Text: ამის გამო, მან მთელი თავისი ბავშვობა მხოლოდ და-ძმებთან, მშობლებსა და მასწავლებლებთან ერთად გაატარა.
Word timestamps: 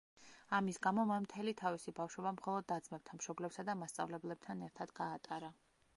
ამის 0.59 0.79
გამო, 0.85 1.03
მან 1.11 1.25
მთელი 1.25 1.53
თავისი 1.59 1.93
ბავშვობა 1.99 2.33
მხოლოდ 2.39 2.67
და-ძმებთან, 2.73 3.21
მშობლებსა 3.23 3.69
და 3.69 3.79
მასწავლებლებთან 3.83 4.67
ერთად 4.71 4.99
გაატარა. 5.03 5.57